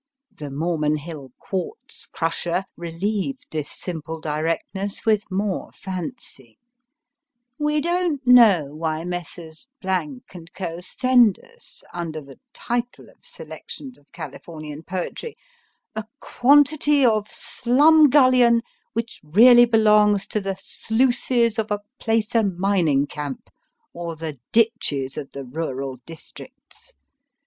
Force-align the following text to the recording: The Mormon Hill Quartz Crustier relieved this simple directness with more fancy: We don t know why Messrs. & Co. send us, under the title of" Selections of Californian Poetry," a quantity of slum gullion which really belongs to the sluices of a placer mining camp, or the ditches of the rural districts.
The 0.35 0.49
Mormon 0.49 0.95
Hill 0.97 1.31
Quartz 1.37 2.07
Crustier 2.07 2.63
relieved 2.75 3.45
this 3.51 3.69
simple 3.69 4.19
directness 4.19 5.05
with 5.05 5.29
more 5.29 5.71
fancy: 5.73 6.57
We 7.59 7.81
don 7.81 8.17
t 8.17 8.23
know 8.25 8.73
why 8.73 9.03
Messrs. 9.03 9.67
& 9.75 9.85
Co. 9.85 10.79
send 10.79 11.37
us, 11.43 11.83
under 11.93 12.19
the 12.19 12.39
title 12.51 13.09
of" 13.11 13.17
Selections 13.23 13.99
of 13.99 14.11
Californian 14.11 14.81
Poetry," 14.81 15.37
a 15.95 16.05
quantity 16.19 17.05
of 17.05 17.29
slum 17.29 18.09
gullion 18.09 18.61
which 18.93 19.19
really 19.23 19.65
belongs 19.65 20.25
to 20.25 20.41
the 20.41 20.55
sluices 20.59 21.59
of 21.59 21.69
a 21.69 21.81
placer 21.99 22.41
mining 22.43 23.05
camp, 23.05 23.51
or 23.93 24.15
the 24.15 24.39
ditches 24.51 25.15
of 25.15 25.29
the 25.29 25.43
rural 25.45 25.99
districts. 26.07 26.93